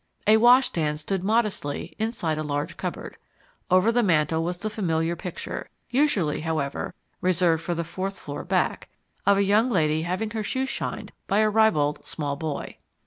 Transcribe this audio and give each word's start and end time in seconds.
A 0.25 0.37
wash 0.37 0.65
stand 0.65 0.99
stood 0.99 1.23
modestly 1.23 1.95
inside 1.99 2.39
a 2.39 2.41
large 2.41 2.75
cupboard. 2.75 3.17
Over 3.69 3.91
the 3.91 4.01
mantel 4.01 4.43
was 4.43 4.57
the 4.57 4.69
familiar 4.71 5.15
picture 5.15 5.69
usually, 5.91 6.39
however, 6.39 6.95
reserved 7.21 7.61
for 7.61 7.75
the 7.75 7.83
fourth 7.83 8.17
floor 8.17 8.43
back 8.43 8.89
of 9.27 9.37
a 9.37 9.43
young 9.43 9.69
lady 9.69 10.01
having 10.01 10.31
her 10.31 10.41
shoes 10.41 10.69
shined 10.69 11.11
by 11.27 11.37
a 11.37 11.49
ribald 11.51 12.03
small 12.07 12.35
boy. 12.35 12.77